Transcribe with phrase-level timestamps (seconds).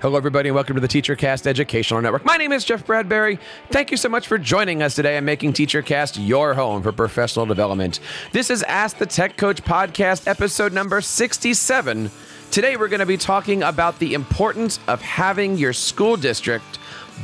[0.00, 2.24] Hello, everybody, and welcome to the TeacherCast Educational Network.
[2.24, 3.38] My name is Jeff Bradbury.
[3.68, 7.44] Thank you so much for joining us today and making TeacherCast your home for professional
[7.44, 8.00] development.
[8.32, 12.10] This is Ask the Tech Coach podcast, episode number 67.
[12.50, 16.78] Today, we're going to be talking about the importance of having your school district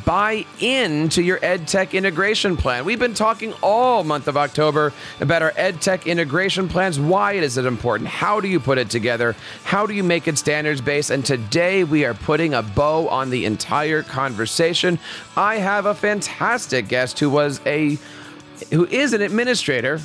[0.05, 2.85] buy into your EdTech integration plan.
[2.85, 6.99] We've been talking all month of October about our EdTech integration plans.
[6.99, 8.09] Why is it important?
[8.09, 9.35] How do you put it together?
[9.65, 11.11] How do you make it standards based?
[11.11, 14.99] And today we are putting a bow on the entire conversation.
[15.37, 17.99] I have a fantastic guest who was a
[18.71, 20.01] who is an administrator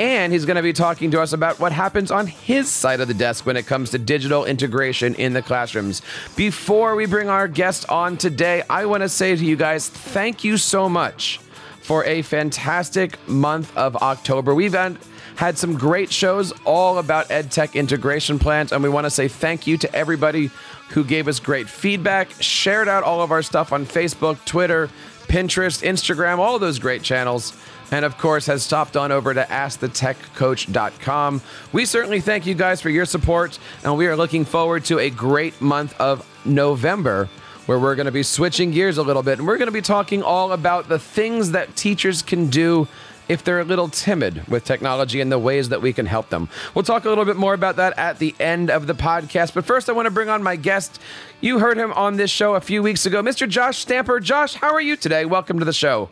[0.00, 3.08] and he's going to be talking to us about what happens on his side of
[3.08, 6.00] the desk when it comes to digital integration in the classrooms.
[6.36, 10.42] Before we bring our guest on today, I want to say to you guys, thank
[10.42, 11.38] you so much
[11.82, 14.54] for a fantastic month of October.
[14.54, 19.28] We've had, some great shows all about EdTech integration plans, and we want to say
[19.28, 20.50] thank you to everybody
[20.90, 24.88] who gave us great feedback, shared out all of our stuff on Facebook, Twitter,
[25.28, 27.52] Pinterest, Instagram, all those great channels
[27.90, 31.42] and of course has stopped on over to askthetechcoach.com.
[31.72, 35.10] We certainly thank you guys for your support, and we are looking forward to a
[35.10, 37.28] great month of November
[37.66, 39.80] where we're going to be switching gears a little bit and we're going to be
[39.80, 42.88] talking all about the things that teachers can do
[43.28, 46.48] if they're a little timid with technology and the ways that we can help them.
[46.74, 49.54] We'll talk a little bit more about that at the end of the podcast.
[49.54, 51.00] But first, I want to bring on my guest.
[51.40, 53.48] You heard him on this show a few weeks ago, Mr.
[53.48, 54.18] Josh Stamper.
[54.18, 55.26] Josh, how are you today?
[55.26, 56.10] Welcome to the show.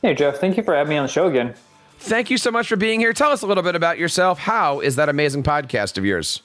[0.00, 0.36] Hey, Jeff.
[0.36, 1.54] Thank you for having me on the show again.
[1.98, 3.12] Thank you so much for being here.
[3.12, 4.38] Tell us a little bit about yourself.
[4.38, 6.40] How is that amazing podcast of yours?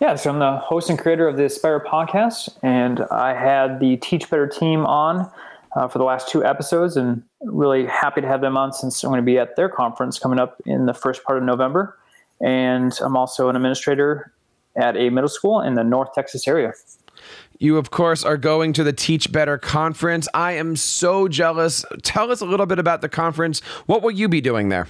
[0.00, 3.96] Yeah, so I'm the host and creator of the Aspire podcast, and I had the
[3.96, 5.28] Teach Better team on
[5.74, 9.10] uh, for the last two episodes, and really happy to have them on since I'm
[9.10, 11.98] going to be at their conference coming up in the first part of November.
[12.40, 14.32] And I'm also an administrator
[14.76, 16.72] at a middle school in the North Texas area.
[17.58, 20.28] You, of course, are going to the Teach Better conference.
[20.32, 21.84] I am so jealous.
[22.02, 23.60] Tell us a little bit about the conference.
[23.86, 24.86] What will you be doing there?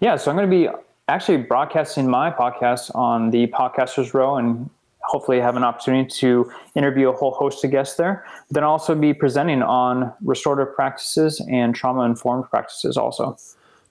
[0.00, 0.68] Yeah, so I'm going to be
[1.08, 4.70] actually broadcasting my podcast on the Podcasters Row and
[5.02, 8.24] hopefully have an opportunity to interview a whole host of guests there.
[8.50, 13.36] Then also be presenting on restorative practices and trauma informed practices also.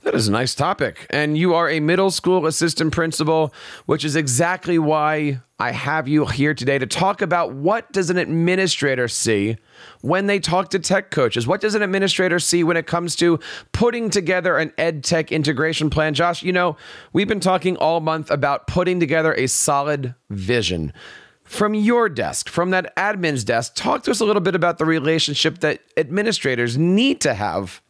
[0.03, 1.07] That is a nice topic.
[1.09, 3.53] And you are a middle school assistant principal,
[3.85, 8.17] which is exactly why I have you here today to talk about what does an
[8.17, 9.55] administrator see
[10.01, 11.47] when they talk to tech coaches?
[11.47, 13.39] What does an administrator see when it comes to
[13.71, 16.13] putting together an ed tech integration plan?
[16.13, 16.75] Josh, you know,
[17.13, 20.91] we've been talking all month about putting together a solid vision.
[21.45, 24.85] From your desk, from that admin's desk, talk to us a little bit about the
[24.85, 27.81] relationship that administrators need to have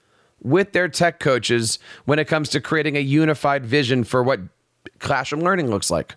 [0.44, 4.40] with their tech coaches when it comes to creating a unified vision for what
[5.00, 6.16] classroom learning looks like?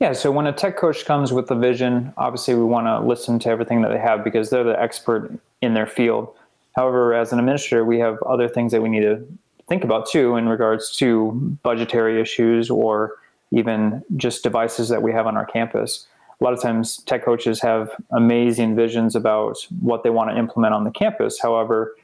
[0.00, 3.38] Yeah, so when a tech coach comes with a vision, obviously we want to listen
[3.40, 6.34] to everything that they have because they're the expert in their field.
[6.74, 9.24] However, as an administrator, we have other things that we need to
[9.68, 13.16] think about too in regards to budgetary issues or
[13.52, 16.06] even just devices that we have on our campus.
[16.40, 20.74] A lot of times, tech coaches have amazing visions about what they want to implement
[20.74, 21.38] on the campus.
[21.40, 21.94] However,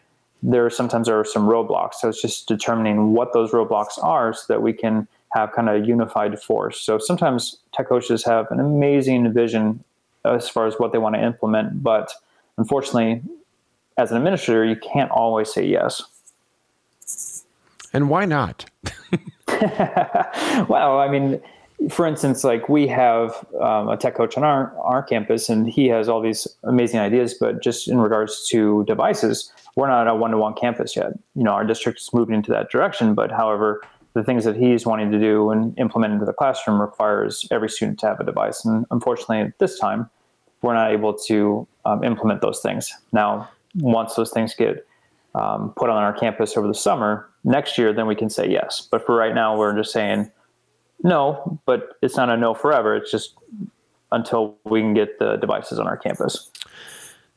[0.43, 1.94] there are sometimes there are some roadblocks.
[1.94, 5.82] So it's just determining what those roadblocks are so that we can have kind of
[5.82, 6.81] a unified force.
[6.81, 9.82] So sometimes tech coaches have an amazing vision
[10.25, 12.12] as far as what they want to implement, but
[12.56, 13.22] unfortunately,
[13.97, 16.03] as an administrator, you can't always say yes.
[17.93, 18.65] And why not?
[20.69, 21.41] well, I mean,
[21.91, 25.87] for instance, like we have um, a tech coach on our, our campus, and he
[25.89, 27.34] has all these amazing ideas.
[27.34, 31.12] But just in regards to devices, we're not a one-to-one campus yet.
[31.35, 33.81] You know, our district is moving into that direction, but however,
[34.14, 38.00] the things that he's wanting to do and implement into the classroom requires every student
[38.00, 38.64] to have a device.
[38.64, 40.11] And unfortunately, at this time,
[40.62, 42.93] we're not able to um, implement those things.
[43.12, 44.85] Now, once those things get
[45.37, 48.88] um, put on our campus over the summer, next year, then we can say yes.
[48.91, 50.31] But for right now, we're just saying
[51.03, 52.97] no, but it's not a no forever.
[52.97, 53.35] It's just
[54.11, 56.50] until we can get the devices on our campus.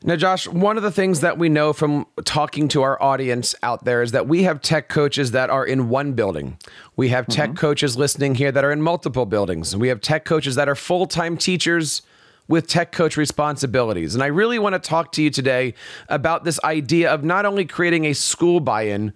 [0.04, 3.84] Now, Josh, one of the things that we know from talking to our audience out
[3.84, 6.58] there is that we have tech coaches that are in one building.
[6.96, 7.58] We have tech mm-hmm.
[7.58, 9.76] coaches listening here that are in multiple buildings.
[9.76, 12.02] We have tech coaches that are full time teachers
[12.48, 14.14] with tech coach responsibilities.
[14.14, 15.74] And I really want to talk to you today
[16.08, 19.12] about this idea of not only creating a school buy in,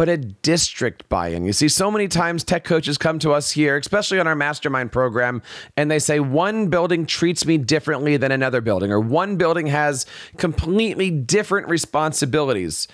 [0.00, 1.44] but a district buy in.
[1.44, 4.92] You see, so many times tech coaches come to us here, especially on our mastermind
[4.92, 5.42] program,
[5.76, 10.06] and they say, one building treats me differently than another building, or one building has
[10.38, 12.88] completely different responsibilities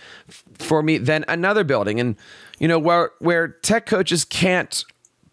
[0.55, 2.01] for me than another building.
[2.01, 2.17] And,
[2.59, 4.85] you know, where, where tech coaches can't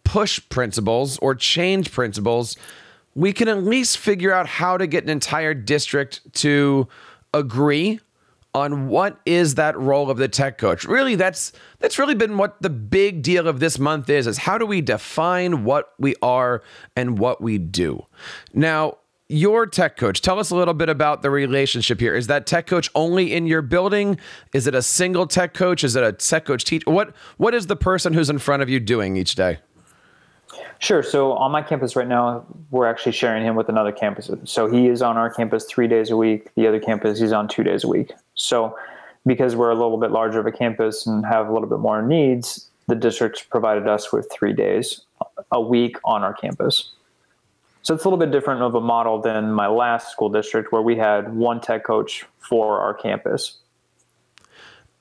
[0.03, 2.55] push principals or change principals,
[3.15, 6.87] we can at least figure out how to get an entire district to
[7.33, 7.99] agree
[8.53, 10.85] on what is that role of the tech coach.
[10.85, 14.57] Really, that's that's really been what the big deal of this month is is how
[14.57, 16.61] do we define what we are
[16.95, 18.05] and what we do.
[18.53, 18.97] Now,
[19.29, 22.13] your tech coach, tell us a little bit about the relationship here.
[22.15, 24.19] Is that tech coach only in your building?
[24.53, 25.83] Is it a single tech coach?
[25.83, 26.85] Is it a tech coach teach?
[26.85, 29.59] What what is the person who's in front of you doing each day?
[30.79, 31.01] Sure.
[31.01, 34.29] So on my campus right now, we're actually sharing him with another campus.
[34.43, 36.53] So he is on our campus three days a week.
[36.55, 38.11] The other campus, he's on two days a week.
[38.35, 38.75] So
[39.25, 42.01] because we're a little bit larger of a campus and have a little bit more
[42.01, 45.01] needs, the district provided us with three days
[45.51, 46.91] a week on our campus.
[47.81, 50.81] So it's a little bit different of a model than my last school district where
[50.81, 53.57] we had one tech coach for our campus.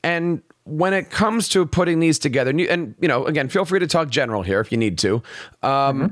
[0.02, 3.64] And when it comes to putting these together, and you, and, you know, again, feel
[3.64, 5.17] free to talk general here if you need to.
[5.62, 6.06] Um, mm-hmm.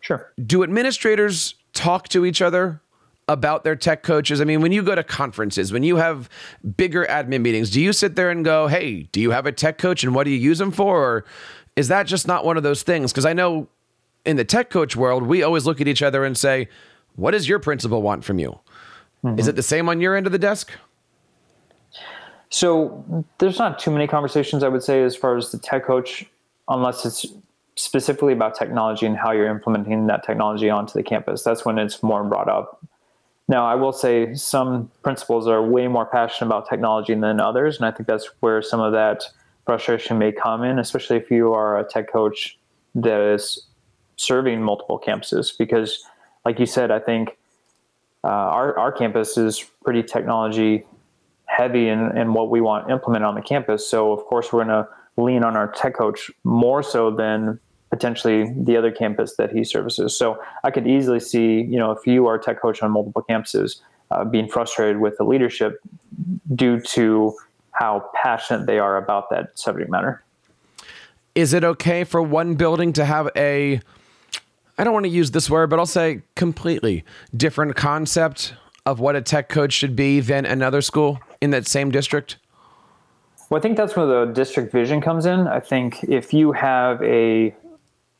[0.00, 0.32] Sure.
[0.44, 2.80] Do administrators talk to each other
[3.28, 4.40] about their tech coaches?
[4.40, 6.28] I mean, when you go to conferences, when you have
[6.76, 9.78] bigger admin meetings, do you sit there and go, hey, do you have a tech
[9.78, 10.96] coach and what do you use them for?
[10.98, 11.24] Or
[11.74, 13.12] is that just not one of those things?
[13.12, 13.68] Because I know
[14.24, 16.68] in the tech coach world, we always look at each other and say,
[17.16, 18.58] what does your principal want from you?
[19.24, 19.38] Mm-hmm.
[19.38, 20.72] Is it the same on your end of the desk?
[22.48, 26.24] So there's not too many conversations I would say as far as the tech coach,
[26.68, 27.26] unless it's
[27.74, 31.42] specifically about technology and how you're implementing that technology onto the campus.
[31.42, 32.86] That's when it's more brought up.
[33.48, 37.86] Now, I will say some principals are way more passionate about technology than others, and
[37.86, 39.22] I think that's where some of that
[39.64, 42.58] frustration may come in, especially if you are a tech coach
[42.96, 43.66] that is
[44.16, 45.56] serving multiple campuses.
[45.56, 46.02] Because,
[46.44, 47.36] like you said, I think
[48.24, 50.84] uh, our our campus is pretty technology
[51.44, 53.86] heavy in, in what we want implemented on the campus.
[53.88, 57.60] So, of course, we're going to lean on our tech coach more so than
[57.96, 60.16] potentially the other campus that he services.
[60.16, 63.24] So I could easily see, you know, if you are a tech coach on multiple
[63.28, 65.80] campuses, uh, being frustrated with the leadership
[66.54, 67.34] due to
[67.72, 70.22] how passionate they are about that subject matter.
[71.34, 73.80] Is it okay for one building to have a,
[74.78, 77.04] I don't want to use this word, but I'll say completely
[77.34, 78.54] different concept
[78.84, 82.36] of what a tech coach should be than another school in that same district?
[83.50, 85.46] Well, I think that's where the district vision comes in.
[85.46, 87.54] I think if you have a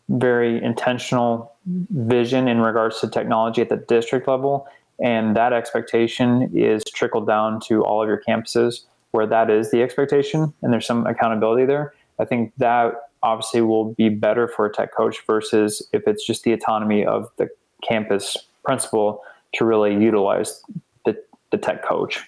[0.09, 4.67] very intentional vision in regards to technology at the district level,
[5.03, 9.83] and that expectation is trickled down to all of your campuses where that is the
[9.83, 11.95] expectation and there's some accountability there.
[12.19, 16.45] I think that obviously will be better for a tech coach versus if it's just
[16.45, 17.49] the autonomy of the
[17.83, 19.23] campus principal
[19.55, 20.63] to really utilize
[21.05, 21.17] the,
[21.51, 22.21] the tech coach.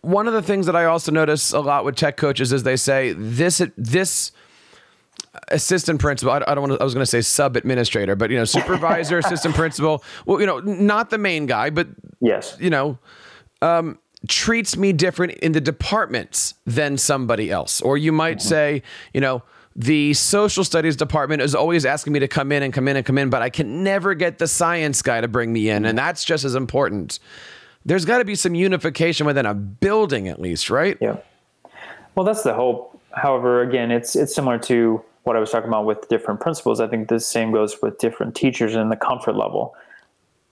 [0.00, 2.76] One of the things that I also notice a lot with tech coaches is they
[2.76, 4.32] say this this
[5.48, 6.32] assistant principal.
[6.32, 9.18] I, don't want to, I was going to say sub administrator, but you know, supervisor,
[9.24, 10.02] assistant principal.
[10.26, 11.88] Well, you know, not the main guy, but
[12.20, 12.98] yes, you know,
[13.62, 17.80] um, treats me different in the departments than somebody else.
[17.80, 18.48] Or you might mm-hmm.
[18.48, 19.42] say, you know,
[19.76, 23.06] the social studies department is always asking me to come in and come in and
[23.06, 25.84] come in, but I can never get the science guy to bring me in.
[25.84, 27.20] And that's just as important.
[27.84, 30.98] There's got to be some unification within a building, at least, right?
[31.00, 31.18] Yeah.
[32.16, 32.97] Well, that's the hope.
[33.12, 36.80] However, again, it's it's similar to what I was talking about with different principals.
[36.80, 39.74] I think the same goes with different teachers and the comfort level,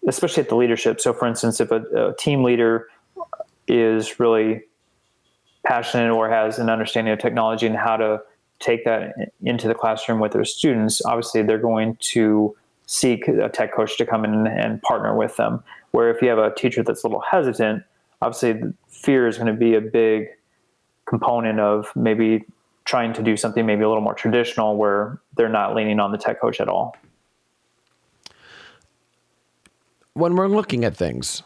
[0.06, 1.00] especially at the leadership.
[1.00, 2.88] So, for instance, if a, a team leader
[3.68, 4.62] is really
[5.64, 8.20] passionate or has an understanding of technology and how to
[8.58, 13.74] take that into the classroom with their students, obviously they're going to seek a tech
[13.74, 15.62] coach to come in and partner with them.
[15.90, 17.82] Where if you have a teacher that's a little hesitant,
[18.22, 20.28] obviously fear is going to be a big
[21.06, 22.44] component of maybe
[22.84, 26.18] trying to do something maybe a little more traditional where they're not leaning on the
[26.18, 26.96] tech coach at all.
[30.14, 31.42] When we're looking at things,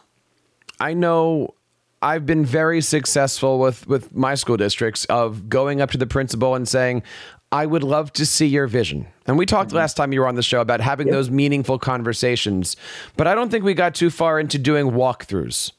[0.79, 1.55] I know
[2.01, 6.55] I've been very successful with with my school districts of going up to the principal
[6.55, 7.03] and saying,
[7.51, 9.07] I would love to see your vision.
[9.27, 9.77] And we talked mm-hmm.
[9.77, 11.13] last time you were on the show about having yep.
[11.13, 12.77] those meaningful conversations,
[13.17, 15.73] but I don't think we got too far into doing walkthroughs.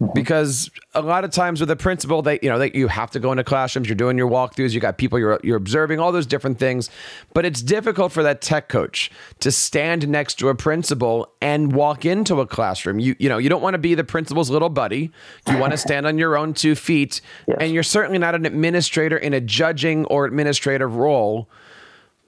[0.00, 0.12] Mm-hmm.
[0.14, 3.18] Because a lot of times with a principal, they you know they, you have to
[3.18, 3.88] go into classrooms.
[3.88, 4.72] You're doing your walkthroughs.
[4.72, 6.88] You got people you're you're observing all those different things,
[7.34, 12.04] but it's difficult for that tech coach to stand next to a principal and walk
[12.04, 13.00] into a classroom.
[13.00, 15.10] You you know you don't want to be the principal's little buddy.
[15.48, 17.58] You want to stand on your own two feet, yes.
[17.60, 21.48] and you're certainly not an administrator in a judging or administrative role.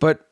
[0.00, 0.26] But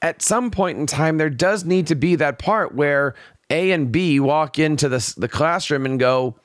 [0.00, 3.16] at some point in time, there does need to be that part where
[3.50, 6.36] A and B walk into the the classroom and go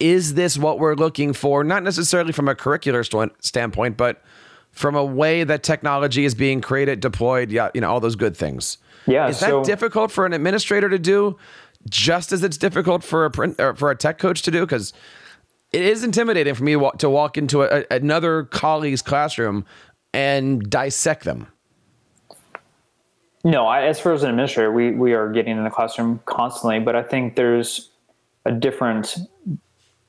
[0.00, 1.64] is this what we're looking for?
[1.64, 4.22] Not necessarily from a curricular st- standpoint, but
[4.70, 8.36] from a way that technology is being created, deployed, yeah, you know, all those good
[8.36, 8.78] things.
[9.06, 9.28] Yeah.
[9.28, 11.36] Is that so, difficult for an administrator to do,
[11.88, 14.60] just as it's difficult for a print, for a tech coach to do?
[14.60, 14.92] Because
[15.72, 19.64] it is intimidating for me to walk, to walk into a, another colleague's classroom
[20.14, 21.48] and dissect them.
[23.44, 26.80] No, I, as far as an administrator, we we are getting in the classroom constantly,
[26.80, 27.90] but I think there's
[28.44, 29.16] a different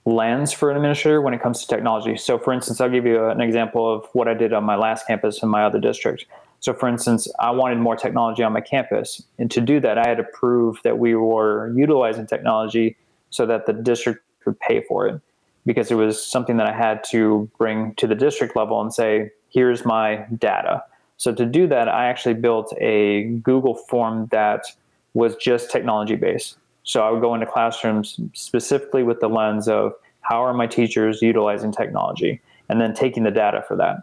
[0.10, 2.18] lens for an administrator when it comes to technology.
[2.18, 5.08] So, for instance, I'll give you an example of what I did on my last
[5.08, 6.26] campus in my other district.
[6.60, 9.22] So, for instance, I wanted more technology on my campus.
[9.38, 12.98] And to do that, I had to prove that we were utilizing technology
[13.30, 15.22] so that the district could pay for it
[15.66, 19.32] because it was something that I had to bring to the district level and say,
[19.50, 20.84] here's my data.
[21.18, 24.66] So, to do that, I actually built a Google form that
[25.14, 26.58] was just technology based.
[26.90, 31.22] So I would go into classrooms specifically with the lens of how are my teachers
[31.22, 33.98] utilizing technology and then taking the data for that.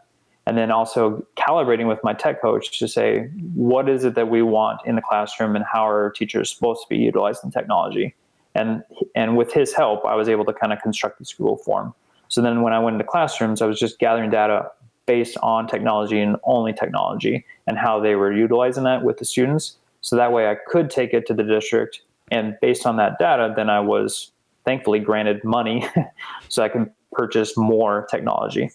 [0.46, 3.24] And then also calibrating with my tech coach to say,
[3.56, 6.88] what is it that we want in the classroom and how are teachers supposed to
[6.88, 8.14] be utilizing technology?
[8.54, 8.84] And,
[9.16, 11.92] and with his help, I was able to kind of construct this school form.
[12.28, 14.70] So then when I went into classrooms, I was just gathering data
[15.06, 19.76] based on technology and only technology and how they were utilizing that with the students.
[20.02, 23.52] So that way I could take it to the district and based on that data,
[23.54, 24.32] then I was
[24.64, 25.86] thankfully granted money
[26.48, 28.70] so I can purchase more technology.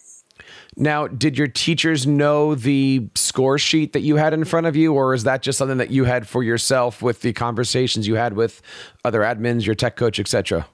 [0.76, 4.94] Now, did your teachers know the score sheet that you had in front of you,
[4.94, 8.34] or is that just something that you had for yourself with the conversations you had
[8.34, 8.62] with
[9.04, 10.66] other admins, your tech coach, etc.?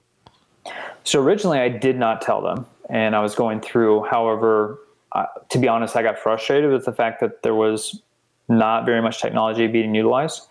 [1.03, 4.05] So originally, I did not tell them, and I was going through.
[4.05, 4.79] However,
[5.13, 8.01] uh, to be honest, I got frustrated with the fact that there was
[8.49, 10.43] not very much technology being utilized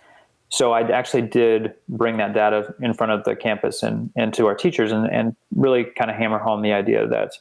[0.50, 4.48] so I actually did bring that data in front of the campus and, and to
[4.48, 7.34] our teachers and, and really kind of hammer home the idea that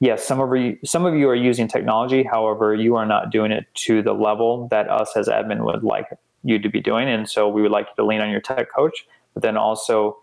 [0.00, 3.52] yes, some of you some of you are using technology, however, you are not doing
[3.52, 6.08] it to the level that us as admin would like
[6.42, 7.08] you to be doing.
[7.08, 10.18] And so we would like you to lean on your tech coach, but then also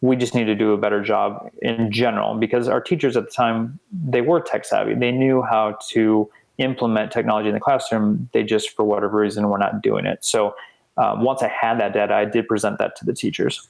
[0.00, 3.30] we just need to do a better job in general because our teachers at the
[3.30, 4.94] time they were tech savvy.
[4.94, 8.28] They knew how to implement technology in the classroom.
[8.32, 10.24] They just for whatever reason were not doing it.
[10.24, 10.54] So
[10.96, 13.68] um, once I had that data, I did present that to the teachers.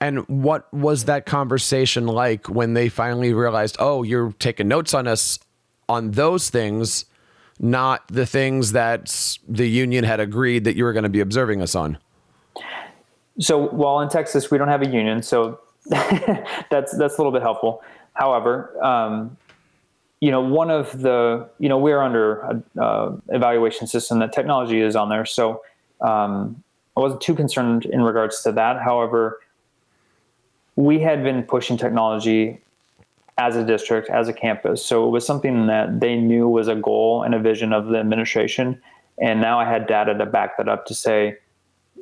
[0.00, 5.08] And what was that conversation like when they finally realized, oh, you're taking notes on
[5.08, 5.38] us
[5.88, 7.04] on those things,
[7.58, 11.62] not the things that the union had agreed that you were going to be observing
[11.62, 11.98] us on?
[13.40, 17.42] So, while in Texas we don't have a union, so that's that's a little bit
[17.42, 17.82] helpful.
[18.14, 19.36] However, um,
[20.20, 24.80] you know, one of the you know we're under a uh, evaluation system that technology
[24.80, 25.62] is on there, so
[26.00, 26.62] um,
[26.96, 28.80] I wasn't too concerned in regards to that.
[28.82, 29.40] However,
[30.76, 32.60] we had been pushing technology
[33.38, 34.84] as a district, as a campus.
[34.84, 37.98] So it was something that they knew was a goal and a vision of the
[37.98, 38.80] administration.
[39.20, 41.38] And now I had data to back that up to say,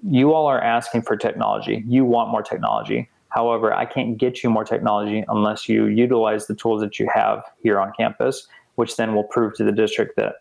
[0.02, 1.84] you all are asking for technology.
[1.86, 3.08] You want more technology.
[3.28, 7.42] However, I can't get you more technology unless you utilize the tools that you have
[7.62, 10.36] here on campus, which then will prove to the district that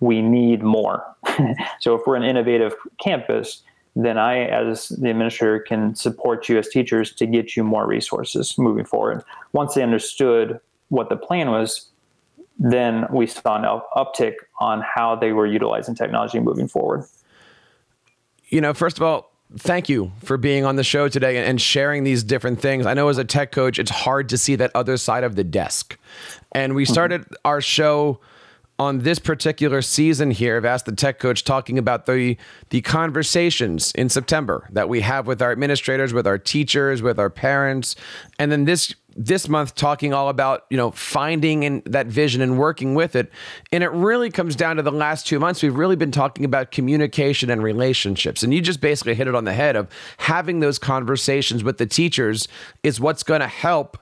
[0.00, 1.04] we need more.
[1.80, 3.62] so if we're an innovative campus,
[3.96, 8.56] then I, as the administrator, can support you as teachers to get you more resources
[8.56, 9.24] moving forward.
[9.52, 11.88] Once they understood what the plan was,
[12.58, 17.04] then we saw an uptick on how they were utilizing technology moving forward.
[18.48, 22.04] You know, first of all, thank you for being on the show today and sharing
[22.04, 22.86] these different things.
[22.86, 25.44] I know as a tech coach, it's hard to see that other side of the
[25.44, 25.98] desk.
[26.52, 26.92] And we mm-hmm.
[26.92, 27.34] started mm-hmm.
[27.44, 28.20] our show
[28.78, 30.56] on this particular season here.
[30.56, 32.36] Of Ask the Tech Coach talking about the
[32.70, 37.30] the conversations in September that we have with our administrators, with our teachers, with our
[37.30, 37.96] parents,
[38.38, 42.58] and then this this month talking all about you know finding in that vision and
[42.58, 43.30] working with it.
[43.72, 46.70] And it really comes down to the last two months we've really been talking about
[46.70, 48.42] communication and relationships.
[48.42, 51.86] And you just basically hit it on the head of having those conversations with the
[51.86, 52.46] teachers
[52.84, 53.98] is what's going to help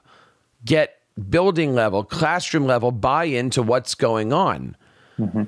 [0.63, 0.96] get
[1.29, 4.75] building level, classroom level buy into what's going on.
[5.19, 5.43] Mm-hmm.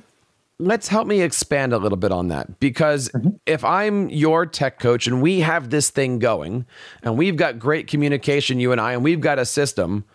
[0.58, 3.30] let's help me expand a little bit on that because mm-hmm.
[3.46, 6.66] if I'm your tech coach and we have this thing going
[7.04, 10.06] and we've got great communication, you and I, and we've got a system,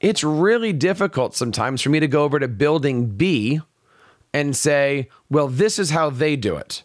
[0.00, 3.60] it's really difficult sometimes for me to go over to building B
[4.32, 6.82] and say, well, this is how they do it.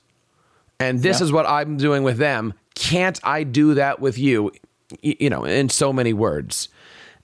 [0.80, 1.26] And this yeah.
[1.26, 2.54] is what I'm doing with them.
[2.76, 4.52] Can't I do that with you?
[5.02, 6.70] You know, in so many words.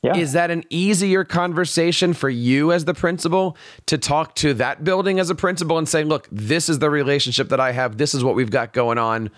[0.06, 0.18] Yeah.
[0.18, 3.58] Is that an easier conversation for you as the principal
[3.88, 7.50] to talk to that building as a principal and say, look, this is the relationship
[7.50, 7.98] that I have.
[7.98, 9.32] This is what we've got going on.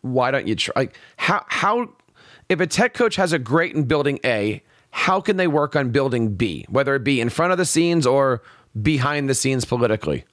[0.00, 0.72] Why don't you try?
[0.74, 1.90] Like, how, how,
[2.48, 4.62] if a tech coach has a great in building A,
[4.92, 8.06] how can they work on building B, whether it be in front of the scenes
[8.06, 8.42] or
[8.80, 10.24] behind the scenes politically?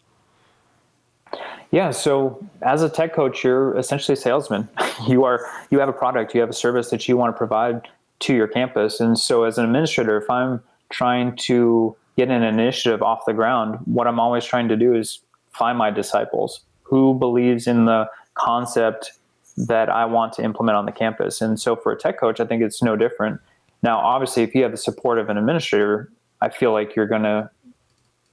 [1.71, 4.69] Yeah, so as a tech coach, you're essentially a salesman.
[5.09, 7.89] you are you have a product, you have a service that you want to provide
[8.21, 8.99] to your campus.
[8.99, 13.79] And so, as an administrator, if I'm trying to get an initiative off the ground,
[13.85, 15.19] what I'm always trying to do is
[15.51, 19.13] find my disciples who believes in the concept
[19.57, 21.41] that I want to implement on the campus.
[21.41, 23.39] And so, for a tech coach, I think it's no different.
[23.83, 27.23] Now, obviously, if you have the support of an administrator, I feel like you're going
[27.23, 27.49] to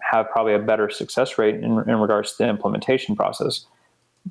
[0.00, 3.66] have probably a better success rate in, in regards to the implementation process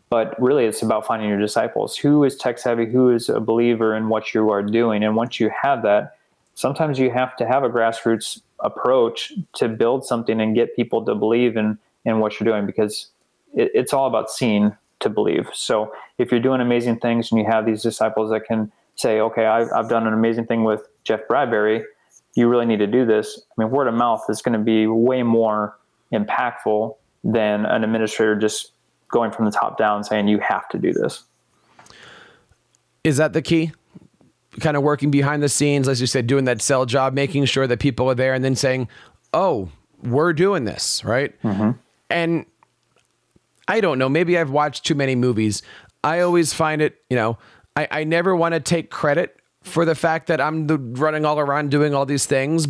[0.09, 1.97] but really it's about finding your disciples.
[1.97, 2.85] Who is tech savvy?
[2.85, 5.03] Who is a believer in what you are doing?
[5.03, 6.15] And once you have that
[6.55, 11.15] sometimes you have to have a grassroots approach to build something and get people to
[11.15, 13.07] believe in in what you're doing because
[13.53, 15.49] it, it's all about seeing to believe.
[15.53, 19.45] So if you're doing amazing things and you have these disciples that can say okay
[19.45, 21.83] I've, I've done an amazing thing with jeff bradbury.
[22.35, 24.85] You really need to do this i mean word of mouth is going to be
[24.85, 25.77] way more
[26.13, 28.71] impactful than an administrator just
[29.11, 31.23] going from the top down saying you have to do this.
[33.03, 33.71] Is that the key?
[34.59, 37.67] Kind of working behind the scenes, as you said, doing that sell job, making sure
[37.67, 38.87] that people are there and then saying,
[39.33, 39.69] oh,
[40.03, 41.39] we're doing this, right?
[41.41, 41.71] Mm-hmm.
[42.09, 42.45] And
[43.67, 45.61] I don't know, maybe I've watched too many movies.
[46.03, 47.37] I always find it, you know,
[47.75, 51.39] I, I never want to take credit for the fact that I'm the, running all
[51.39, 52.67] around doing all these things,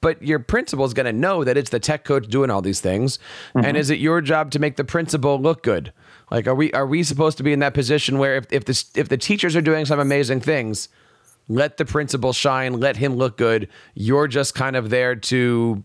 [0.00, 2.80] but your principal is going to know that it's the tech coach doing all these
[2.80, 3.18] things.
[3.54, 3.66] Mm-hmm.
[3.66, 5.92] and is it your job to make the principal look good?
[6.30, 8.84] Like are we are we supposed to be in that position where if, if the
[8.94, 10.88] if the teachers are doing some amazing things
[11.48, 13.68] let the principal shine let him look good.
[13.94, 15.84] You're just kind of there to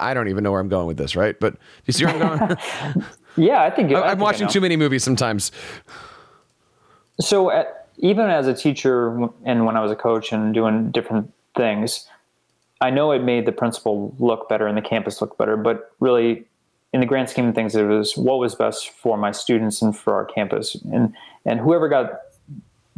[0.00, 1.38] i don't even know where i'm going with this right?
[1.38, 2.58] But do you see where i'm going?
[3.36, 5.52] Yeah i think I, am watching too many movies sometimes.
[7.20, 11.32] So at, even as a teacher and when i was a coach and doing different
[11.56, 12.08] things
[12.84, 16.44] I know it made the principal look better and the campus look better, but really,
[16.92, 19.96] in the grand scheme of things, it was what was best for my students and
[19.96, 20.74] for our campus.
[20.92, 21.14] And
[21.46, 22.10] and whoever got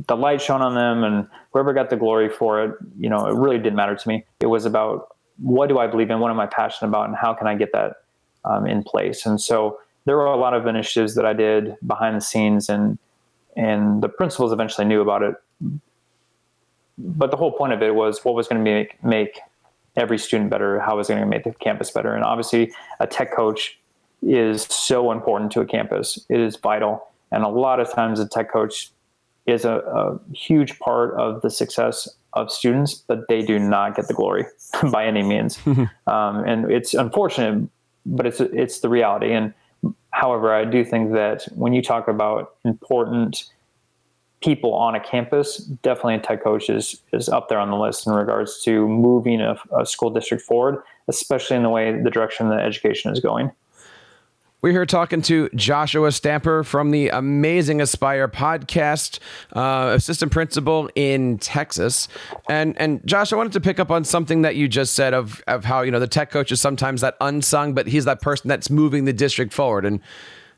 [0.08, 3.34] the light shone on them and whoever got the glory for it, you know, it
[3.34, 4.24] really didn't matter to me.
[4.40, 7.32] It was about what do I believe in, what am I passionate about, and how
[7.32, 7.92] can I get that
[8.44, 9.24] um, in place.
[9.24, 12.98] And so there were a lot of initiatives that I did behind the scenes, and
[13.56, 15.34] and the principals eventually knew about it.
[16.98, 19.38] But the whole point of it was what was going to make make
[19.96, 22.14] every student better, how is it going to make the campus better?
[22.14, 23.78] And obviously, a tech coach
[24.22, 26.24] is so important to a campus.
[26.28, 27.06] It is vital.
[27.30, 28.90] And a lot of times, a tech coach
[29.46, 34.08] is a, a huge part of the success of students, but they do not get
[34.08, 34.44] the glory
[34.92, 35.58] by any means.
[35.66, 35.88] um,
[36.44, 37.68] and it's unfortunate,
[38.04, 39.32] but it's it's the reality.
[39.32, 39.54] And
[40.10, 43.44] however, I do think that when you talk about important
[44.42, 48.06] people on a campus, definitely a tech coach is, is up there on the list
[48.06, 52.48] in regards to moving a, a school district forward, especially in the way the direction
[52.50, 53.50] that education is going.
[54.62, 59.20] We're here talking to Joshua Stamper from the amazing Aspire podcast,
[59.52, 62.08] uh, assistant principal in Texas.
[62.48, 65.42] And and Josh, I wanted to pick up on something that you just said of
[65.46, 68.48] of how you know the tech coach is sometimes that unsung, but he's that person
[68.48, 69.84] that's moving the district forward.
[69.84, 70.00] And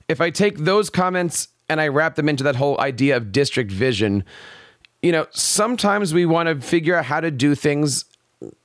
[0.09, 3.71] if I take those comments and I wrap them into that whole idea of district
[3.71, 4.25] vision.
[5.03, 8.05] You know, sometimes we want to figure out how to do things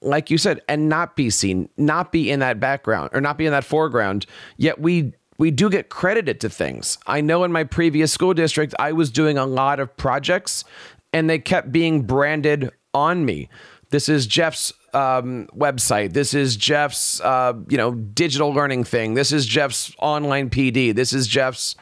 [0.01, 3.45] like you said and not be seen, not be in that background or not be
[3.45, 4.25] in that foreground.
[4.57, 6.97] Yet we we do get credited to things.
[7.07, 10.63] I know in my previous school district I was doing a lot of projects
[11.11, 13.49] and they kept being branded on me.
[13.89, 16.13] This is Jeff's um, website.
[16.13, 19.13] This is Jeff's, uh, you know, digital learning thing.
[19.13, 20.95] This is Jeff's online PD.
[20.95, 21.75] This is Jeff's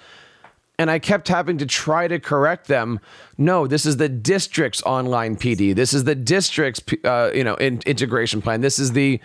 [0.82, 3.00] and I kept having to try to correct them.
[3.38, 5.76] No, this is the district's online PD.
[5.76, 8.62] This is the district's uh, you know in, integration plan.
[8.62, 9.20] This is the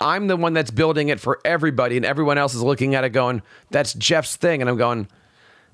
[0.00, 3.10] I'm the one that's building it for everybody, and everyone else is looking at it
[3.10, 5.08] going, "That's Jeff's thing," and I'm going.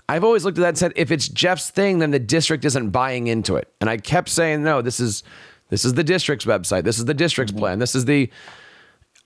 [0.08, 2.90] I've always looked at that and said, if it's Jeff's thing, then the district isn't
[2.90, 3.72] buying into it.
[3.80, 5.22] And I kept saying, no, this is
[5.68, 6.82] this is the district's website.
[6.82, 7.60] This is the district's mm-hmm.
[7.60, 7.78] plan.
[7.78, 8.28] This is the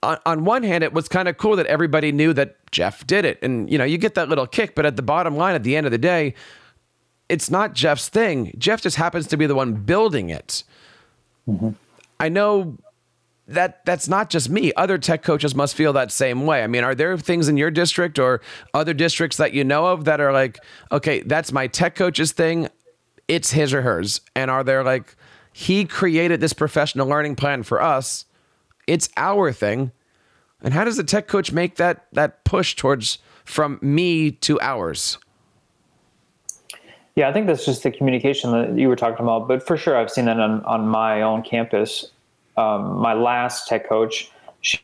[0.05, 3.25] on, on one hand, it was kind of cool that everybody knew that Jeff did
[3.25, 3.39] it.
[3.41, 5.75] And, you know, you get that little kick, but at the bottom line, at the
[5.75, 6.33] end of the day,
[7.27, 8.53] it's not Jeff's thing.
[8.57, 10.63] Jeff just happens to be the one building it.
[11.47, 11.71] Mm-hmm.
[12.19, 12.77] I know
[13.47, 14.73] that that's not just me.
[14.73, 16.63] Other tech coaches must feel that same way.
[16.63, 18.41] I mean, are there things in your district or
[18.73, 20.59] other districts that you know of that are like,
[20.91, 22.69] okay, that's my tech coach's thing.
[23.27, 24.21] It's his or hers.
[24.35, 25.15] And are there like,
[25.53, 28.25] he created this professional learning plan for us.
[28.87, 29.91] It's our thing.
[30.61, 35.17] And how does the tech coach make that that push towards from me to ours?
[37.15, 39.47] Yeah, I think that's just the communication that you were talking about.
[39.47, 42.11] But for sure, I've seen that on, on my own campus.
[42.57, 44.79] Um, my last tech coach, she,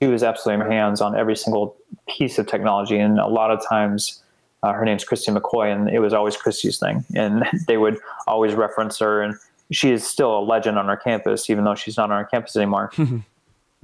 [0.00, 1.76] she was absolutely in her hands on every single
[2.08, 2.98] piece of technology.
[2.98, 4.22] And a lot of times,
[4.64, 7.04] uh, her name's Christy McCoy, and it was always Christy's thing.
[7.14, 9.22] And they would always reference her.
[9.22, 9.36] And
[9.72, 12.56] she is still a legend on our campus, even though she's not on our campus
[12.56, 13.18] anymore, hmm.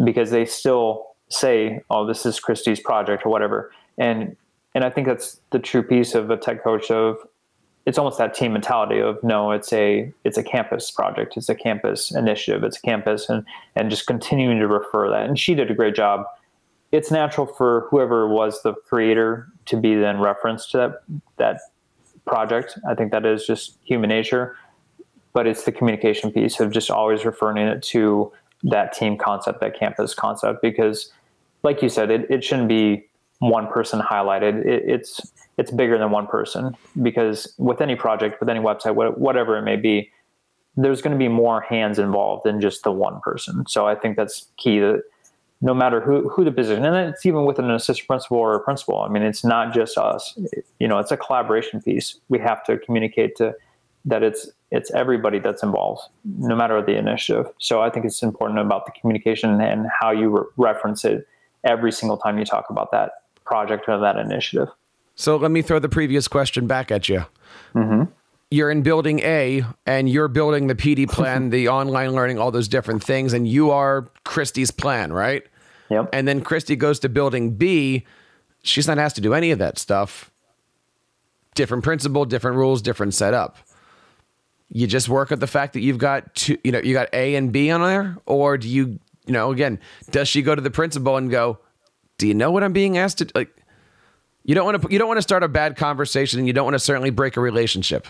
[0.04, 3.72] because they still say, "Oh, this is Christy's project" or whatever.
[3.98, 4.36] And
[4.74, 7.16] and I think that's the true piece of a tech coach of
[7.86, 11.54] it's almost that team mentality of no, it's a it's a campus project, it's a
[11.54, 13.44] campus initiative, it's a campus, and
[13.76, 15.26] and just continuing to refer that.
[15.26, 16.26] And she did a great job.
[16.92, 21.02] It's natural for whoever was the creator to be then referenced to that
[21.36, 21.60] that
[22.26, 22.76] project.
[22.88, 24.56] I think that is just human nature
[25.36, 29.78] but it's the communication piece of just always referring it to that team concept, that
[29.78, 31.12] campus concept, because
[31.62, 33.06] like you said, it, it shouldn't be
[33.40, 34.64] one person highlighted.
[34.64, 35.20] It, it's
[35.58, 39.76] it's bigger than one person because with any project, with any website, whatever it may
[39.76, 40.10] be,
[40.74, 43.66] there's going to be more hands involved than just the one person.
[43.68, 45.02] So I think that's key that
[45.60, 48.60] no matter who, who the position, and it's even with an assistant principal or a
[48.60, 49.02] principal.
[49.02, 50.38] I mean, it's not just us.
[50.78, 52.20] You know, it's a collaboration piece.
[52.30, 53.54] We have to communicate to
[54.06, 57.46] that it's it's everybody that's involved, no matter the initiative.
[57.58, 61.26] So I think it's important about the communication and how you re- reference it
[61.64, 64.68] every single time you talk about that project or that initiative.
[65.14, 67.26] So let me throw the previous question back at you.
[67.74, 68.10] Mm-hmm.
[68.50, 72.68] You're in building A and you're building the PD plan, the online learning, all those
[72.68, 75.44] different things, and you are Christy's plan, right?
[75.90, 76.10] Yep.
[76.12, 78.04] And then Christy goes to building B.
[78.62, 80.32] She's not asked to do any of that stuff.
[81.54, 83.56] Different principal, different rules, different setup
[84.70, 87.34] you just work at the fact that you've got two, you know, you got A
[87.36, 89.78] and B on there, or do you, you know, again,
[90.10, 91.58] does she go to the principal and go,
[92.18, 93.50] "Do you know what I'm being asked to like?"
[94.44, 96.64] You don't want to you don't want to start a bad conversation, and you don't
[96.64, 98.06] want to certainly break a relationship.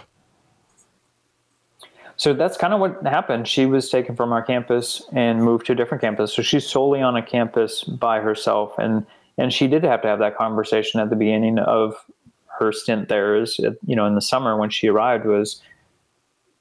[2.16, 3.46] So that's kind of what happened.
[3.46, 6.34] She was taken from our campus and moved to a different campus.
[6.34, 9.06] So she's solely on a campus by herself, and
[9.38, 11.94] and she did have to have that conversation at the beginning of
[12.58, 13.36] her stint there.
[13.36, 15.60] Is you know in the summer when she arrived was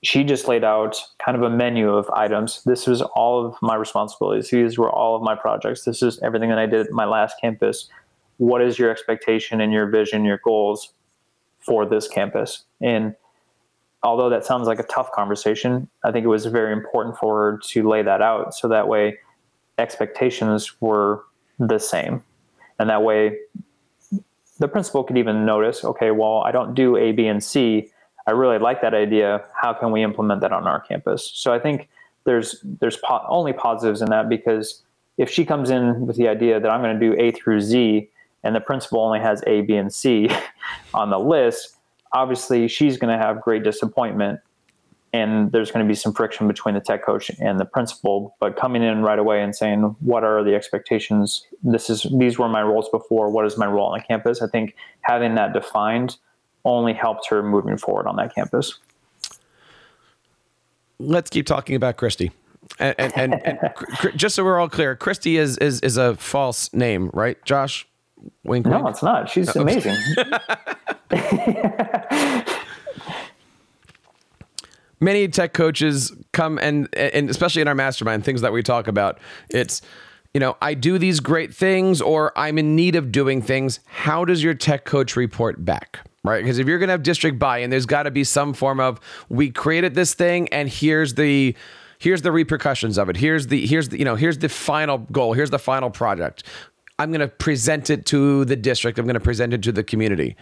[0.04, 2.64] she just laid out kind of a menu of items.
[2.64, 4.50] This was all of my responsibilities.
[4.50, 5.84] These were all of my projects.
[5.84, 7.90] This is everything that I did at my last campus.
[8.38, 10.94] What is your expectation and your vision, your goals
[11.60, 12.66] for this campus?
[12.82, 13.16] And
[14.04, 17.60] although that sounds like a tough conversation, I think it was very important for her
[17.70, 19.18] to lay that out so that way
[19.78, 21.24] expectations were
[21.58, 22.24] the same.
[22.78, 23.38] And that way
[24.60, 27.92] the principal could even notice, okay, well, I don't do A, B, and C
[28.28, 29.44] I really like that idea.
[29.54, 31.32] How can we implement that on our campus?
[31.34, 31.90] So I think
[32.26, 34.82] there's there's po- only positives in that because
[35.18, 38.10] if she comes in with the idea that I'm going to do A through Z
[38.44, 40.30] and the principal only has A, B, and C
[40.94, 41.78] on the list,
[42.14, 44.40] obviously she's going to have great disappointment
[45.16, 48.58] and there's going to be some friction between the tech coach and the principal but
[48.58, 52.62] coming in right away and saying what are the expectations this is these were my
[52.62, 56.18] roles before what is my role on the campus i think having that defined
[56.66, 58.80] only helped her moving forward on that campus.
[61.00, 62.32] Let's keep talking about Christy.
[62.80, 66.74] And, and, and, and just so we're all clear, Christy is, is, is a false
[66.74, 67.88] name, right, Josh?
[68.44, 68.90] Wink, no, wink.
[68.90, 69.30] it's not.
[69.30, 69.96] She's oh, amazing.
[75.00, 79.20] Many tech coaches come and and especially in our mastermind, things that we talk about,
[79.50, 79.82] it's
[80.34, 83.80] you know, I do these great things or I'm in need of doing things.
[83.86, 86.00] How does your tech coach report back?
[86.28, 86.44] Right?
[86.44, 89.00] Because if you're going to have district buy-in, there's got to be some form of
[89.30, 91.56] we created this thing and here's the
[92.00, 93.18] here's the repercussions of it.
[93.18, 95.34] Here's the here's the you know here's the final goal.
[95.34, 96.44] Here's the final project.
[96.98, 99.00] I'm going to present it to the district.
[99.00, 100.36] I'm going to present it to the community.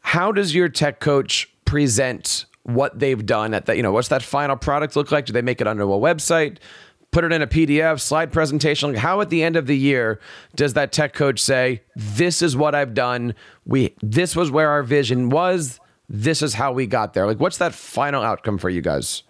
[0.00, 3.76] How does your tech coach present what they've done at that?
[3.76, 5.26] You know, what's that final product look like?
[5.26, 6.58] Do they make it onto a website?
[7.10, 8.94] Put it in a PDF, slide presentation.
[8.94, 10.20] How at the end of the year
[10.54, 13.34] does that tech coach say, "This is what I've done.
[13.64, 15.80] We this was where our vision was.
[16.08, 19.22] This is how we got there." Like what's that final outcome for you guys?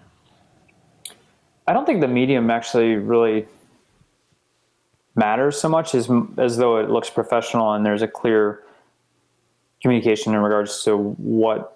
[1.67, 3.47] I don't think the medium actually really
[5.15, 8.63] matters so much as as though it looks professional and there's a clear
[9.83, 11.76] communication in regards to what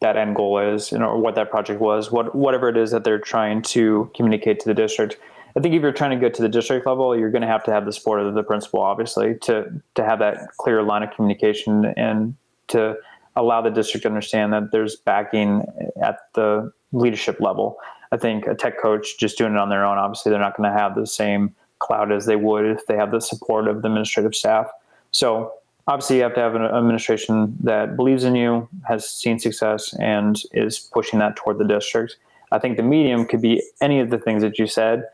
[0.00, 2.90] that end goal is you know, or what that project was what whatever it is
[2.90, 5.18] that they're trying to communicate to the district
[5.56, 7.64] i think if you're trying to get to the district level you're going to have
[7.64, 11.10] to have the support of the principal obviously to to have that clear line of
[11.12, 12.34] communication and
[12.68, 12.96] to
[13.36, 15.64] allow the district to understand that there's backing
[16.02, 17.76] at the leadership level
[18.12, 20.70] i think a tech coach just doing it on their own obviously they're not going
[20.70, 23.88] to have the same cloud as they would if they have the support of the
[23.88, 24.68] administrative staff.
[25.10, 25.52] So
[25.88, 30.42] obviously you have to have an administration that believes in you, has seen success, and
[30.52, 32.16] is pushing that toward the district.
[32.52, 35.04] I think the medium could be any of the things that you said.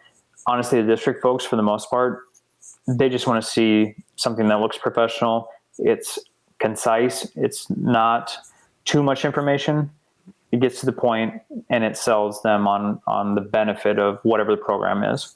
[0.47, 2.25] Honestly, the district folks, for the most part,
[2.87, 5.49] they just want to see something that looks professional.
[5.79, 6.19] It's
[6.59, 7.27] concise.
[7.37, 8.37] It's not
[8.85, 9.91] too much information.
[10.53, 14.53] It gets to the point, and it sells them on on the benefit of whatever
[14.53, 15.35] the program is.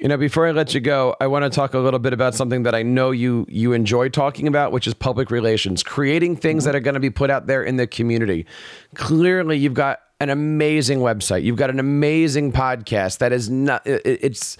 [0.00, 2.34] You know, before I let you go, I want to talk a little bit about
[2.34, 6.64] something that I know you you enjoy talking about, which is public relations, creating things
[6.64, 8.46] that are going to be put out there in the community.
[8.94, 11.42] Clearly, you've got an amazing website.
[11.42, 14.56] You've got an amazing podcast that is not it's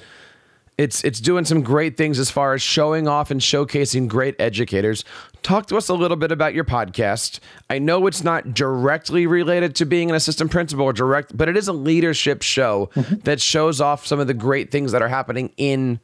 [0.80, 5.04] it's it's doing some great things as far as showing off and showcasing great educators.
[5.42, 7.38] Talk to us a little bit about your podcast.
[7.68, 11.56] I know it's not directly related to being an assistant principal or direct, but it
[11.58, 13.16] is a leadership show mm-hmm.
[13.24, 16.00] that shows off some of the great things that are happening in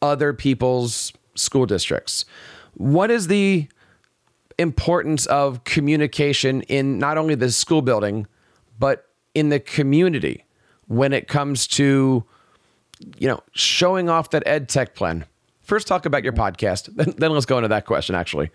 [0.00, 2.24] other people's school districts.
[2.74, 3.66] What is the
[4.60, 8.28] importance of communication in not only the school building,
[8.78, 10.44] but in the community
[10.86, 12.24] when it comes to
[13.18, 15.24] you know, showing off that ed tech plan.
[15.62, 16.88] First, talk about your podcast.
[16.96, 18.50] Then, then let's go into that question, actually.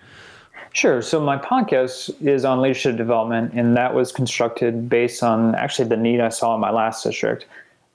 [0.74, 1.02] Sure.
[1.02, 5.96] So my podcast is on leadership development, and that was constructed based on actually the
[5.96, 7.46] need I saw in my last district.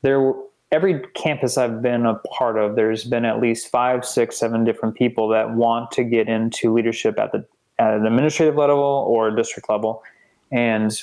[0.01, 0.33] There,
[0.73, 4.95] every campus I've been a part of, there's been at least five, six, seven different
[4.95, 7.45] people that want to get into leadership at the
[7.79, 10.03] at an administrative level or district level,
[10.51, 11.03] and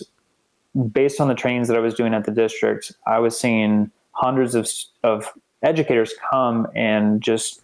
[0.91, 4.56] based on the trainings that I was doing at the district, I was seeing hundreds
[4.56, 4.67] of,
[5.03, 7.62] of educators come and just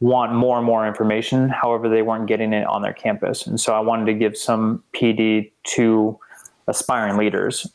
[0.00, 1.48] want more and more information.
[1.48, 3.46] However, they weren't getting it on their campus.
[3.46, 6.18] And so I wanted to give some PD to
[6.68, 7.66] aspiring leaders.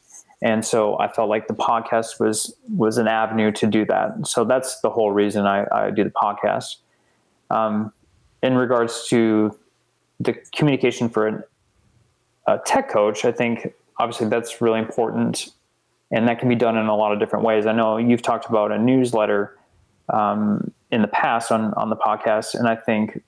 [0.41, 4.28] And so I felt like the podcast was was an avenue to do that.
[4.28, 6.78] So that's the whole reason I, I do the podcast.
[7.49, 7.91] Um,
[8.43, 9.58] in regards to
[10.19, 11.43] the communication for an,
[12.47, 15.49] a tech coach, I think obviously that's really important
[16.11, 17.65] and that can be done in a lot of different ways.
[17.65, 19.57] I know you've talked about a newsletter
[20.09, 23.23] um, in the past on on the podcast, and I think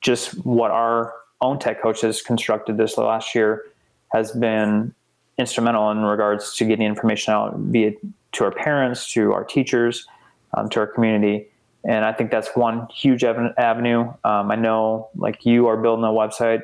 [0.00, 3.64] just what our own tech coach has constructed this last year
[4.12, 4.94] has been
[5.38, 7.96] instrumental in regards to getting information out, it
[8.32, 10.06] to our parents, to our teachers,
[10.54, 11.46] um, to our community.
[11.84, 14.12] And I think that's one huge avenue.
[14.24, 16.62] Um, I know, like you are building a website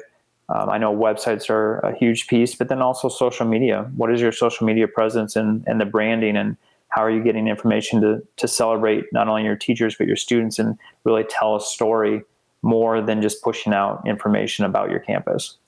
[0.48, 3.90] um, I know websites are a huge piece, but then also social media.
[3.96, 6.56] What is your social media presence and, and the branding, and
[6.88, 10.58] how are you getting information to, to celebrate not only your teachers, but your students
[10.58, 12.22] and really tell a story
[12.62, 15.58] more than just pushing out information about your campus?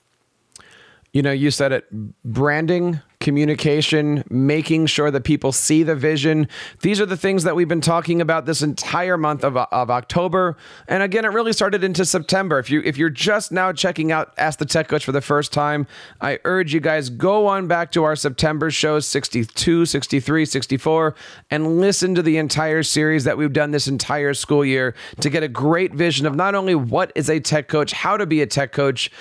[1.13, 1.85] You know, you said it
[2.23, 6.47] branding, communication, making sure that people see the vision.
[6.81, 10.57] These are the things that we've been talking about this entire month of, of October.
[10.87, 12.59] And again, it really started into September.
[12.59, 15.53] If you if you're just now checking out Ask the Tech Coach for the first
[15.53, 15.87] time,
[16.19, 21.15] I urge you guys go on back to our September shows 62, 63, 64
[21.49, 25.43] and listen to the entire series that we've done this entire school year to get
[25.43, 28.47] a great vision of not only what is a tech coach, how to be a
[28.47, 29.11] tech coach,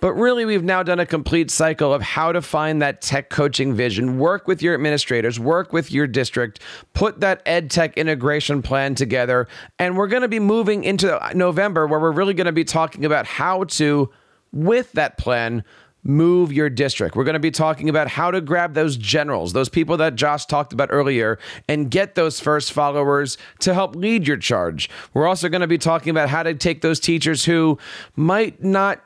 [0.00, 3.74] but really, we've now done a complete cycle of how to find that tech coaching
[3.74, 6.60] vision, work with your administrators, work with your district,
[6.94, 9.46] put that ed tech integration plan together.
[9.78, 13.04] And we're going to be moving into November where we're really going to be talking
[13.04, 14.10] about how to,
[14.52, 15.64] with that plan,
[16.02, 17.14] move your district.
[17.14, 20.46] We're going to be talking about how to grab those generals, those people that Josh
[20.46, 24.88] talked about earlier, and get those first followers to help lead your charge.
[25.12, 27.78] We're also going to be talking about how to take those teachers who
[28.16, 29.02] might not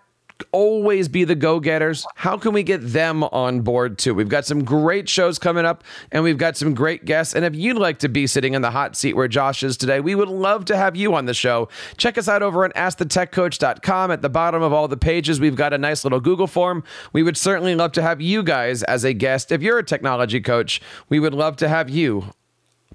[0.53, 2.07] always be the go getters.
[2.15, 4.15] How can we get them on board too?
[4.15, 7.35] We've got some great shows coming up and we've got some great guests.
[7.35, 10.01] And if you'd like to be sitting in the hot seat where Josh is today,
[10.01, 11.69] we would love to have you on the show.
[11.97, 14.11] Check us out over at askthetechcoach.com.
[14.11, 16.85] At the bottom of all the pages, we've got a nice little Google form.
[17.13, 19.53] We would certainly love to have you guys as a guest.
[19.53, 22.33] If you're a technology coach, we would love to have you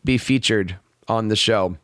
[0.03, 1.77] be featured on the show.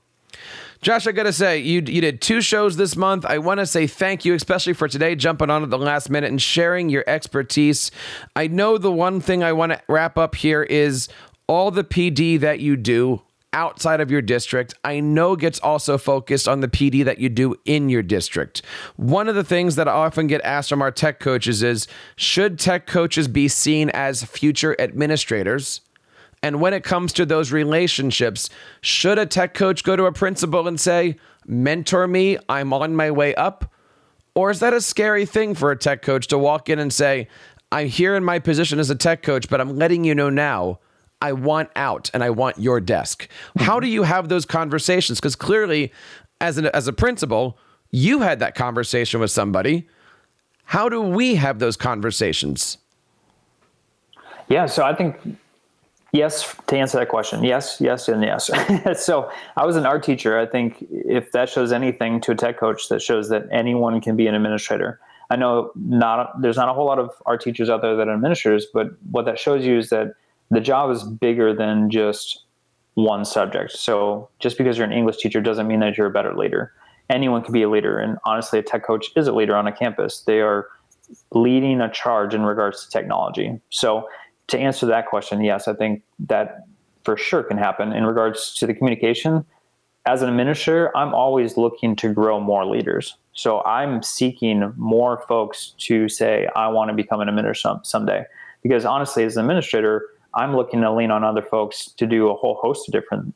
[0.86, 3.26] Josh, I gotta say, you you did two shows this month.
[3.26, 6.30] I want to say thank you, especially for today, jumping on at the last minute
[6.30, 7.90] and sharing your expertise.
[8.36, 11.10] I know the one thing I want to wrap up here is
[11.48, 16.48] all the PD that you do outside of your district, I know gets also focused
[16.48, 18.62] on the PD that you do in your district.
[18.96, 22.60] One of the things that I often get asked from our tech coaches is should
[22.60, 25.82] tech coaches be seen as future administrators?
[26.46, 30.68] And when it comes to those relationships, should a tech coach go to a principal
[30.68, 31.16] and say,
[31.48, 33.74] mentor me, I'm on my way up?
[34.36, 37.30] Or is that a scary thing for a tech coach to walk in and say,
[37.72, 40.78] I'm here in my position as a tech coach, but I'm letting you know now,
[41.20, 43.28] I want out and I want your desk.
[43.58, 43.86] How hmm.
[43.86, 45.20] do you have those conversations?
[45.20, 45.92] Because clearly,
[46.42, 47.58] as, an, as a principal,
[47.90, 49.88] you had that conversation with somebody.
[50.66, 52.78] How do we have those conversations?
[54.48, 55.18] Yeah, so I think
[56.16, 58.50] Yes, to answer that question, yes, yes, and yes.
[59.04, 60.40] so I was an art teacher.
[60.40, 64.16] I think if that shows anything to a tech coach, that shows that anyone can
[64.16, 65.02] be an administrator.
[65.30, 68.14] I know not there's not a whole lot of art teachers out there that are
[68.14, 70.14] administrators, but what that shows you is that
[70.52, 72.44] the job is bigger than just
[72.94, 73.74] one subject.
[73.74, 76.72] So just because you're an English teacher doesn't mean that you're a better leader.
[77.10, 79.72] Anyone can be a leader, and honestly, a tech coach is a leader on a
[79.72, 80.22] campus.
[80.22, 80.68] They are
[81.32, 83.60] leading a charge in regards to technology.
[83.70, 84.08] So
[84.48, 86.62] to answer that question, yes, I think that
[87.04, 87.94] for sure can happen.
[87.94, 89.46] In regards to the communication,
[90.06, 93.18] as an administrator, I'm always looking to grow more leaders.
[93.34, 98.26] So I'm seeking more folks to say, I want to become an administrator someday.
[98.62, 102.36] Because honestly, as an administrator, I'm looking to lean on other folks to do a
[102.36, 103.34] whole host of different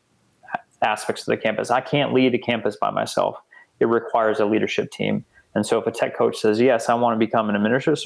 [0.81, 1.71] aspects of the campus.
[1.71, 3.37] I can't lead a campus by myself.
[3.79, 5.25] It requires a leadership team.
[5.55, 7.99] And so if a tech coach says, Yes, I want to become an administrator,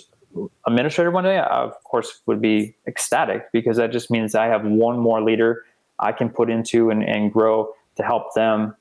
[0.68, 4.66] administrator one day, I, of course, would be ecstatic because that just means I have
[4.66, 5.66] one more leader
[6.00, 8.76] I can put into and, and grow to help them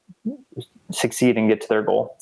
[0.90, 2.16] succeed and get to their goal.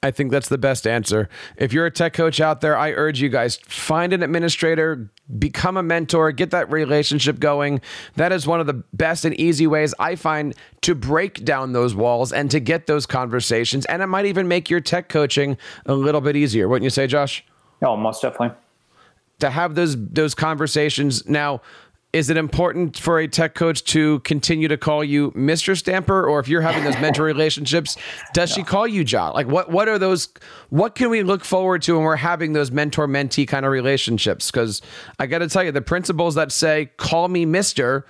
[0.00, 1.28] I think that's the best answer.
[1.56, 5.10] If you're a tech coach out there, I urge you guys find an administrator,
[5.40, 7.80] become a mentor, get that relationship going.
[8.14, 11.96] That is one of the best and easy ways I find to break down those
[11.96, 13.86] walls and to get those conversations.
[13.86, 16.68] And it might even make your tech coaching a little bit easier.
[16.68, 17.44] Wouldn't you say, Josh?
[17.82, 18.56] Oh, most definitely.
[19.40, 21.60] To have those those conversations now.
[22.10, 25.76] Is it important for a tech coach to continue to call you Mr.
[25.76, 27.98] Stamper, or if you're having those mentor relationships,
[28.32, 28.54] does no.
[28.54, 29.34] she call you John?
[29.34, 30.30] Like, what what are those?
[30.70, 34.50] What can we look forward to when we're having those mentor mentee kind of relationships?
[34.50, 34.80] Because
[35.18, 38.06] I got to tell you, the principals that say "call me Mister,"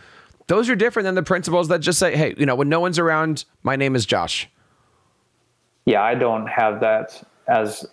[0.47, 3.01] those are different than the principals that just say, "Hey, you know, when no one's
[3.01, 4.49] around, my name is Josh."
[5.87, 7.85] Yeah, I don't have that as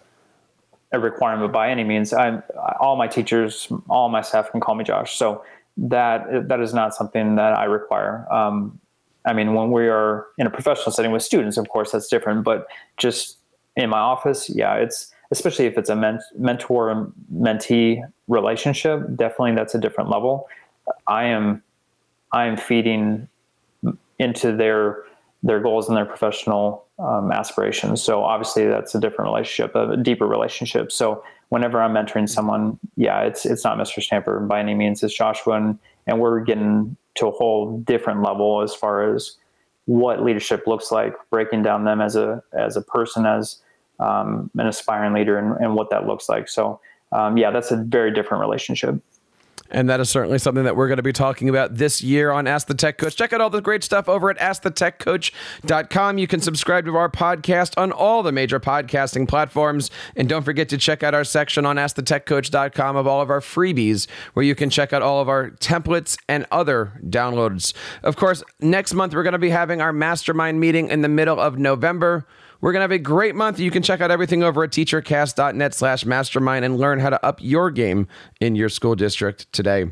[0.91, 2.13] a requirement by any means.
[2.13, 2.43] I'm
[2.79, 5.17] all my teachers, all my staff can call me Josh.
[5.17, 5.43] So
[5.77, 8.31] that that is not something that I require.
[8.31, 8.79] Um,
[9.25, 12.43] I mean, when we are in a professional setting with students, of course, that's different.
[12.43, 12.67] But
[12.97, 13.37] just
[13.75, 19.01] in my office, yeah, it's especially if it's a ment- mentor mentee relationship.
[19.15, 20.47] Definitely, that's a different level.
[21.07, 21.63] I am
[22.31, 23.27] I am feeding
[24.19, 25.03] into their
[25.43, 28.01] their goals and their professional um, aspirations.
[28.01, 30.91] So obviously that's a different relationship, a deeper relationship.
[30.91, 34.01] So whenever I'm mentoring someone, yeah, it's it's not Mr.
[34.01, 35.03] Stamper by any means.
[35.03, 39.35] It's Joshua, and, and we're getting to a whole different level as far as
[39.85, 43.57] what leadership looks like, breaking down them as a as a person, as
[43.99, 46.47] um, an aspiring leader, and, and what that looks like.
[46.47, 46.79] So
[47.11, 48.95] um, yeah, that's a very different relationship.
[49.71, 52.45] And that is certainly something that we're going to be talking about this year on
[52.45, 53.15] Ask the Tech Coach.
[53.15, 56.17] Check out all the great stuff over at AskTheTechCoach.com.
[56.17, 59.89] You can subscribe to our podcast on all the major podcasting platforms.
[60.15, 64.07] And don't forget to check out our section on AskTheTechCoach.com of all of our freebies,
[64.33, 67.73] where you can check out all of our templates and other downloads.
[68.03, 71.39] Of course, next month we're going to be having our mastermind meeting in the middle
[71.39, 72.27] of November.
[72.65, 73.59] We're going to have a great month.
[73.59, 77.37] You can check out everything over at teachercast.net slash mastermind and learn how to up
[77.39, 78.07] your game
[78.41, 79.91] in your school district today.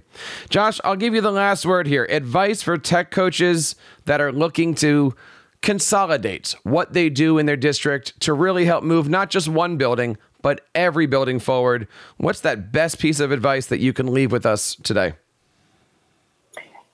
[0.50, 2.06] Josh, I'll give you the last word here.
[2.10, 5.14] Advice for tech coaches that are looking to
[5.62, 10.18] consolidate what they do in their district to really help move not just one building,
[10.42, 11.88] but every building forward.
[12.18, 15.14] What's that best piece of advice that you can leave with us today?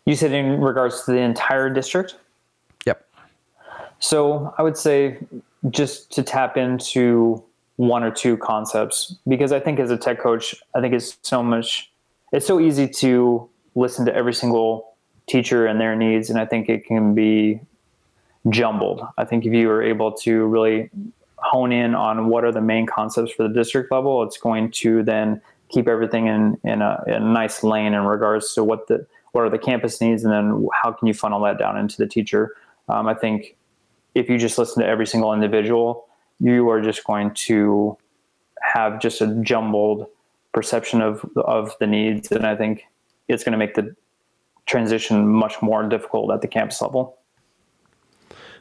[0.03, 2.15] You said in regards to the entire district?
[2.85, 3.07] Yep.
[3.99, 5.19] So I would say
[5.69, 7.43] just to tap into
[7.75, 11.41] one or two concepts because I think as a tech coach, I think it's so
[11.41, 11.91] much,
[12.33, 14.95] it's so easy to listen to every single
[15.27, 17.61] teacher and their needs, and I think it can be
[18.49, 19.01] jumbled.
[19.17, 20.89] I think if you are able to really
[21.37, 25.03] hone in on what are the main concepts for the district level, it's going to
[25.03, 29.05] then keep everything in in a, in a nice lane in regards to what the
[29.31, 32.07] what are the campus needs, and then how can you funnel that down into the
[32.07, 32.55] teacher.
[32.89, 33.55] Um, I think
[34.15, 36.07] if you just listen to every single individual,
[36.39, 37.97] you are just going to
[38.61, 40.07] have just a jumbled
[40.53, 42.85] perception of of the needs, and I think
[43.27, 43.95] it's going to make the
[44.65, 47.17] transition much more difficult at the campus level.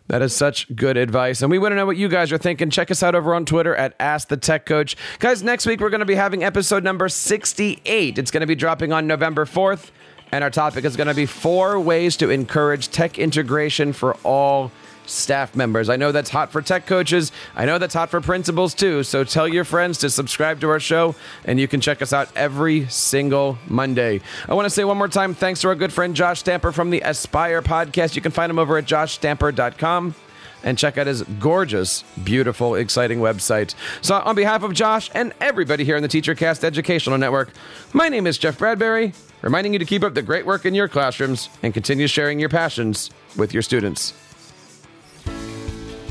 [0.09, 1.43] That is such good advice.
[1.43, 2.71] And we want to know what you guys are thinking.
[2.71, 4.97] Check us out over on Twitter at Ask the Tech Coach.
[5.19, 8.19] Guys, next week we're going to be having episode number 68.
[8.19, 9.91] It's going to be dropping on November 4th.
[10.33, 14.73] And our topic is going to be four ways to encourage tech integration for all
[15.09, 15.89] staff members.
[15.89, 17.33] I know that's hot for tech coaches.
[17.57, 19.03] I know that's hot for principals too.
[19.03, 22.29] So tell your friends to subscribe to our show, and you can check us out
[22.37, 24.21] every single Monday.
[24.49, 26.91] I want to say one more time thanks to our good friend Josh Stamper from
[26.91, 28.17] the Aspire podcast.
[28.17, 30.15] You can find him over at joshstamper.com
[30.63, 33.75] and check out his gorgeous, beautiful, exciting website.
[34.03, 37.51] So, on behalf of Josh and everybody here in the TeacherCast Educational Network,
[37.93, 40.89] my name is Jeff Bradbury, reminding you to keep up the great work in your
[40.89, 44.13] classrooms and continue sharing your passions with your students.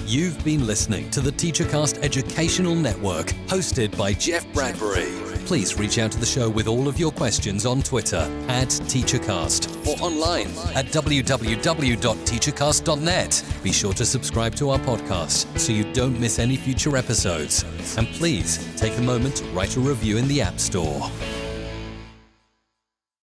[0.07, 5.11] You've been listening to the TeacherCast Educational Network, hosted by Jeff Bradbury.
[5.45, 9.85] Please reach out to the show with all of your questions on Twitter at TeacherCast
[9.85, 10.47] or online
[10.77, 13.43] at www.teachercast.net.
[13.61, 17.65] Be sure to subscribe to our podcast so you don't miss any future episodes.
[17.97, 21.11] And please take a moment to write a review in the App Store.